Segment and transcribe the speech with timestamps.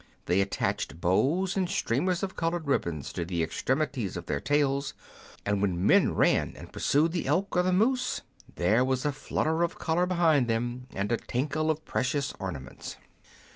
[0.25, 4.95] They attached bows and streamers of coloured ribbons to the extremities of their tails,
[5.45, 8.21] and when men ran and pursued the elk or the moose,
[8.55, 12.95] there was a flutter of colour behind them, and a tinkle of precious ornaments.